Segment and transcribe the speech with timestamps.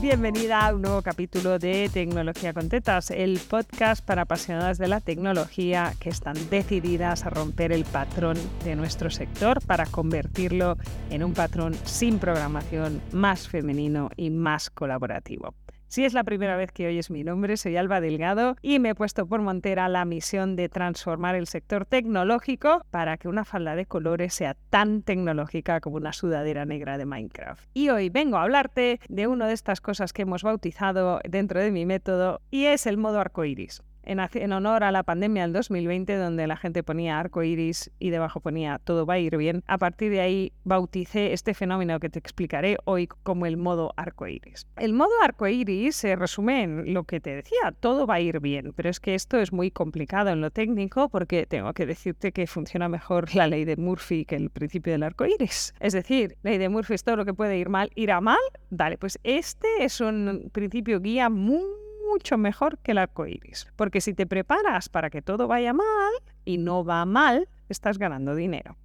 [0.00, 5.02] Bienvenida a un nuevo capítulo de Tecnología con Tetas, el podcast para apasionadas de la
[5.02, 10.78] tecnología que están decididas a romper el patrón de nuestro sector para convertirlo
[11.10, 15.54] en un patrón sin programación más femenino y más colaborativo.
[15.90, 18.94] Si es la primera vez que oyes mi nombre, soy Alba Delgado y me he
[18.94, 23.86] puesto por montera la misión de transformar el sector tecnológico para que una falda de
[23.86, 27.64] colores sea tan tecnológica como una sudadera negra de Minecraft.
[27.74, 31.72] Y hoy vengo a hablarte de una de estas cosas que hemos bautizado dentro de
[31.72, 36.46] mi método y es el modo arcoiris en, honor a la pandemia del 2020, donde
[36.46, 39.62] la gente ponía arco iris y debajo ponía todo va a ir bien.
[39.66, 44.26] A partir de ahí bauticé este fenómeno que te explicaré hoy como el modo arco
[44.26, 44.66] iris.
[44.76, 48.40] El modo arco iris se resume en lo que te decía, todo va a ir
[48.40, 52.32] bien, pero es que esto es muy complicado en lo técnico porque tengo que decirte
[52.32, 55.74] que funciona mejor la ley de Murphy que el principio del arco iris.
[55.80, 58.38] Es decir, ley de Murphy es todo lo que puede ir mal, irá mal.
[58.70, 61.64] Dale, pues este es un principio guía muy
[62.10, 63.66] mucho mejor que el arco iris.
[63.76, 66.12] Porque si te preparas para que todo vaya mal
[66.44, 68.76] y no va mal, estás ganando dinero.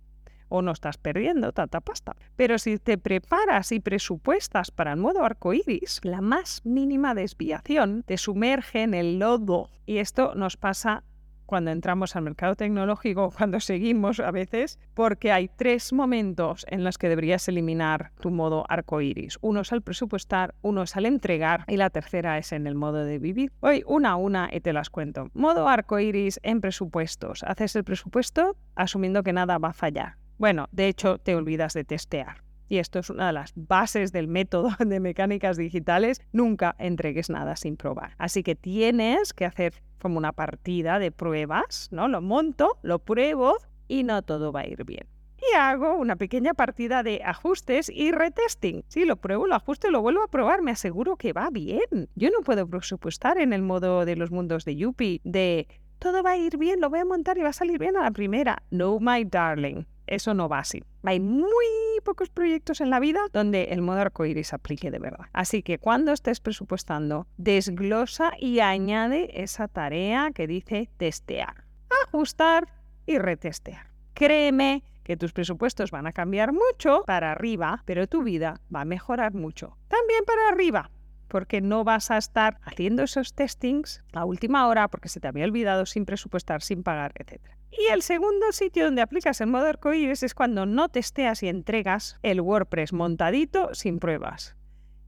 [0.47, 2.15] O no estás perdiendo tanta pasta.
[2.35, 8.03] Pero si te preparas y presupuestas para el modo arco iris, la más mínima desviación
[8.03, 9.69] te sumerge en el lodo.
[9.85, 11.03] Y esto nos pasa
[11.45, 16.97] cuando entramos al mercado tecnológico, cuando seguimos a veces, porque hay tres momentos en los
[16.97, 19.37] que deberías eliminar tu modo arcoiris.
[19.41, 23.03] Uno es al presupuestar, uno es al entregar y la tercera es en el modo
[23.03, 23.51] de vivir.
[23.59, 25.29] Hoy una a una y te las cuento.
[25.33, 27.43] Modo arcoiris en presupuestos.
[27.43, 30.17] Haces el presupuesto asumiendo que nada va a fallar.
[30.37, 32.44] Bueno, de hecho te olvidas de testear.
[32.67, 36.21] Y esto es una de las bases del método de mecánicas digitales.
[36.31, 38.13] Nunca entregues nada sin probar.
[38.17, 42.07] Así que tienes que hacer como una partida de pruebas, ¿no?
[42.07, 43.57] Lo monto, lo pruebo
[43.87, 45.07] y no todo va a ir bien.
[45.37, 48.83] Y hago una pequeña partida de ajustes y retesting.
[48.87, 52.09] Si lo pruebo, lo ajusto lo vuelvo a probar, me aseguro que va bien.
[52.15, 55.67] Yo no puedo presupuestar en el modo de los mundos de Yuppie de
[55.99, 58.03] todo va a ir bien, lo voy a montar y va a salir bien a
[58.03, 58.61] la primera.
[58.69, 59.85] No, my darling.
[60.07, 60.83] Eso no va así.
[61.03, 61.65] Hay muy
[62.05, 65.25] pocos proyectos en la vida donde el modo arcoíris aplique de verdad.
[65.33, 71.65] Así que cuando estés presupuestando, desglosa y añade esa tarea que dice testear,
[72.05, 72.69] ajustar
[73.05, 73.87] y retestear.
[74.13, 78.85] Créeme que tus presupuestos van a cambiar mucho para arriba, pero tu vida va a
[78.85, 80.91] mejorar mucho también para arriba
[81.27, 85.45] porque no vas a estar haciendo esos testings a última hora porque se te había
[85.45, 87.41] olvidado sin presupuestar, sin pagar, etc.
[87.71, 92.17] Y el segundo sitio donde aplicas el modo arcoíris es cuando no testeas y entregas
[92.23, 94.55] el WordPress montadito sin pruebas.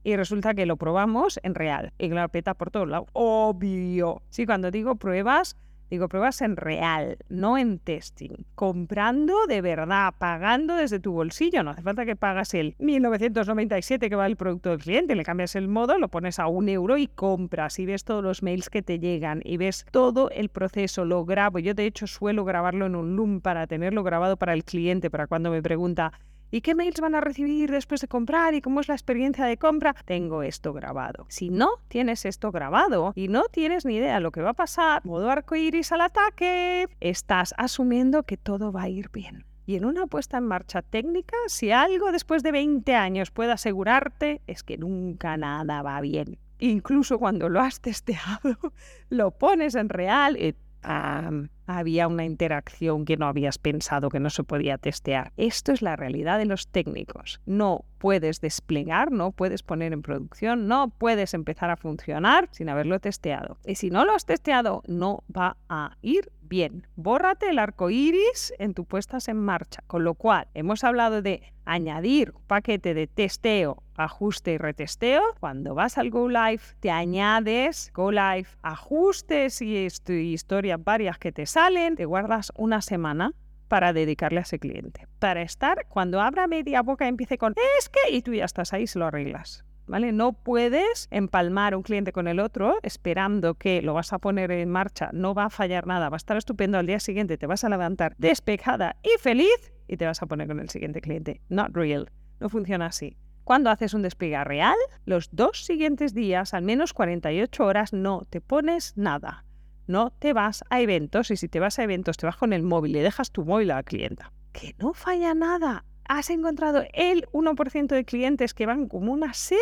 [0.03, 3.09] Y resulta que lo probamos en real y la peta por todos lados.
[3.13, 4.21] Obvio.
[4.29, 5.57] Sí, cuando digo pruebas,
[5.89, 8.45] Digo, pruebas en real, no en testing.
[8.55, 11.63] Comprando de verdad, pagando desde tu bolsillo.
[11.63, 15.15] No hace falta que pagas el 1997 que va el producto del cliente.
[15.15, 17.79] Le cambias el modo, lo pones a un euro y compras.
[17.79, 19.41] Y ves todos los mails que te llegan.
[19.45, 21.05] Y ves todo el proceso.
[21.05, 21.59] Lo grabo.
[21.59, 25.27] Yo, de hecho, suelo grabarlo en un Loom para tenerlo grabado para el cliente, para
[25.27, 26.11] cuando me pregunta
[26.49, 28.53] ¿Y qué mails van a recibir después de comprar?
[28.53, 29.93] ¿Y cómo es la experiencia de compra?
[30.05, 31.25] Tengo esto grabado.
[31.27, 34.53] Si no tienes esto grabado y no tienes ni idea de lo que va a
[34.53, 39.43] pasar, modo arcoiris al ataque, estás asumiendo que todo va a ir bien.
[39.65, 44.41] Y en una puesta en marcha técnica, si algo después de 20 años puede asegurarte,
[44.47, 46.37] es que nunca nada va bien.
[46.59, 48.57] Incluso cuando lo has testeado,
[49.09, 50.55] lo pones en real y
[50.87, 55.33] había una interacción que no habías pensado que no se podía testear.
[55.37, 57.41] Esto es la realidad de los técnicos.
[57.45, 62.99] No puedes desplegar, no puedes poner en producción, no puedes empezar a funcionar sin haberlo
[62.99, 63.57] testeado.
[63.65, 66.87] Y si no lo has testeado, no va a ir bien.
[66.95, 69.83] Bórrate el arco iris en tu puestas en marcha.
[69.87, 75.21] Con lo cual, hemos hablado de añadir un paquete de testeo, ajuste y retesteo.
[75.39, 81.45] Cuando vas al Go Live, te añades Go Live, ajustes y historias varias que te
[81.45, 81.95] salen.
[81.95, 83.33] Te guardas una semana
[83.67, 85.07] para dedicarle a ese cliente.
[85.19, 88.87] Para estar, cuando abra media boca empiece con es que, y tú ya estás ahí,
[88.87, 89.66] se lo arreglas.
[89.87, 90.11] ¿Vale?
[90.11, 94.69] No puedes empalmar un cliente con el otro esperando que lo vas a poner en
[94.69, 97.63] marcha, no va a fallar nada, va a estar estupendo al día siguiente, te vas
[97.63, 101.41] a levantar despejada y feliz y te vas a poner con el siguiente cliente.
[101.49, 102.11] Not real.
[102.39, 103.17] No funciona así.
[103.45, 104.75] Cuando haces un despegue real,
[105.05, 109.45] los dos siguientes días, al menos 48 horas, no te pones nada
[109.87, 112.63] no te vas a eventos y si te vas a eventos te vas con el
[112.63, 114.31] móvil y dejas tu móvil a la clienta.
[114.51, 115.85] Que no falla nada.
[116.07, 119.59] Has encontrado el 1% de clientes que van como una seda.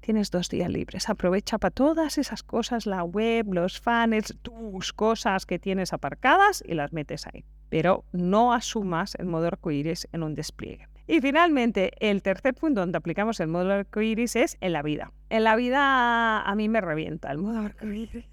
[0.00, 1.08] Tienes dos días libres.
[1.08, 6.74] Aprovecha para todas esas cosas, la web, los funnels, tus cosas que tienes aparcadas y
[6.74, 7.44] las metes ahí.
[7.68, 10.91] Pero no asumas el modo arcoíris en un despliegue.
[11.12, 15.12] Y finalmente, el tercer punto donde aplicamos el modo arcoíris es en la vida.
[15.28, 18.24] En la vida a mí me revienta el modo arcoíris.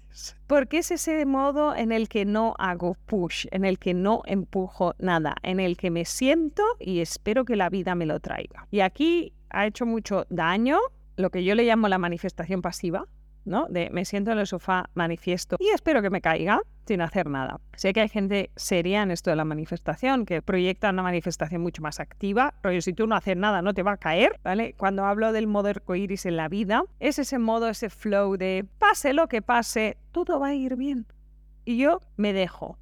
[0.46, 4.94] Porque es ese modo en el que no hago push, en el que no empujo
[4.98, 8.66] nada, en el que me siento y espero que la vida me lo traiga.
[8.70, 10.78] Y aquí ha hecho mucho daño
[11.16, 13.06] lo que yo le llamo la manifestación pasiva,
[13.44, 13.66] ¿no?
[13.68, 17.60] De me siento en el sofá, manifiesto y espero que me caiga sin hacer nada.
[17.76, 21.82] Sé que hay gente seria en esto de la manifestación, que proyecta una manifestación mucho
[21.82, 24.74] más activa, pero si tú no haces nada no te va a caer, ¿vale?
[24.76, 29.12] Cuando hablo del modo arcoíris en la vida, es ese modo, ese flow de pase
[29.12, 31.06] lo que pase, todo va a ir bien.
[31.64, 32.78] Y yo me dejo,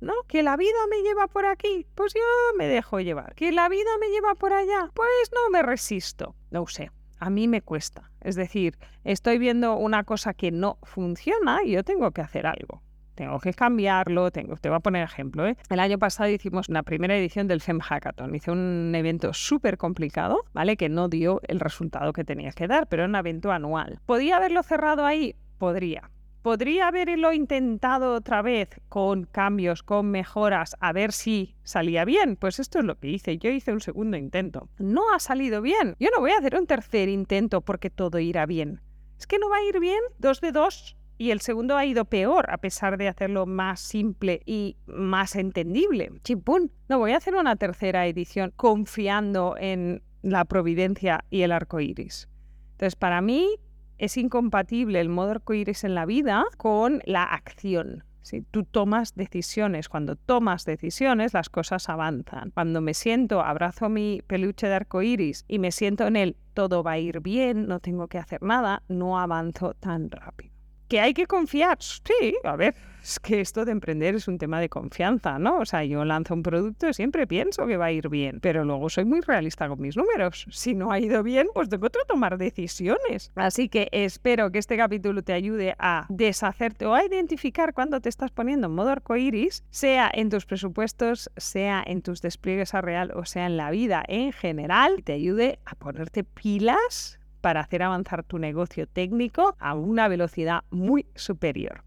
[0.00, 0.14] ¿no?
[0.26, 3.34] Que la vida me lleva por aquí, pues yo me dejo llevar.
[3.34, 6.34] Que la vida me lleva por allá, pues no me resisto.
[6.50, 6.90] No sé
[7.20, 8.10] a mí me cuesta.
[8.20, 12.82] Es decir, estoy viendo una cosa que no funciona y yo tengo que hacer algo.
[13.14, 15.46] Tengo que cambiarlo, te voy a poner ejemplo.
[15.46, 15.56] ¿eh?
[15.68, 18.34] El año pasado hicimos una primera edición del FEM Hackathon.
[18.34, 20.78] Hice un evento súper complicado, ¿vale?
[20.78, 24.00] Que no dio el resultado que tenía que dar, pero era un evento anual.
[24.06, 25.36] ¿Podía haberlo cerrado ahí?
[25.58, 26.10] Podría.
[26.42, 32.36] ¿Podría haberlo intentado otra vez con cambios, con mejoras, a ver si salía bien?
[32.36, 33.36] Pues esto es lo que hice.
[33.36, 34.70] Yo hice un segundo intento.
[34.78, 35.96] No ha salido bien.
[36.00, 38.80] Yo no voy a hacer un tercer intento porque todo irá bien.
[39.18, 40.00] Es que no va a ir bien.
[40.18, 40.96] Dos de dos.
[41.18, 46.10] Y el segundo ha ido peor, a pesar de hacerlo más simple y más entendible.
[46.24, 46.72] Chimpún.
[46.88, 52.30] No voy a hacer una tercera edición confiando en la providencia y el arco iris.
[52.72, 53.56] Entonces, para mí,
[54.00, 58.04] es incompatible el modo arcoíris en la vida con la acción.
[58.22, 62.50] Si tú tomas decisiones, cuando tomas decisiones, las cosas avanzan.
[62.50, 66.92] Cuando me siento, abrazo mi peluche de arcoíris y me siento en él, todo va
[66.92, 70.49] a ir bien, no tengo que hacer nada, no avanzo tan rápido.
[70.90, 71.78] ¿Que hay que confiar?
[71.80, 75.60] Sí, a ver, es que esto de emprender es un tema de confianza, ¿no?
[75.60, 78.64] O sea, yo lanzo un producto y siempre pienso que va a ir bien, pero
[78.64, 80.46] luego soy muy realista con mis números.
[80.50, 83.30] Si no ha ido bien, pues tengo que tomar decisiones.
[83.36, 88.08] Así que espero que este capítulo te ayude a deshacerte o a identificar cuando te
[88.08, 93.12] estás poniendo en modo arcoiris, sea en tus presupuestos, sea en tus despliegues a real
[93.14, 98.22] o sea en la vida en general, te ayude a ponerte pilas para hacer avanzar
[98.22, 101.84] tu negocio técnico a una velocidad muy superior.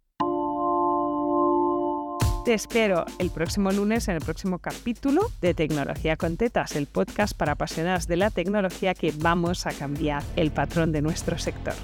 [2.45, 7.37] Te espero el próximo lunes en el próximo capítulo de Tecnología con Tetas, el podcast
[7.37, 11.75] para apasionadas de la tecnología que vamos a cambiar el patrón de nuestro sector.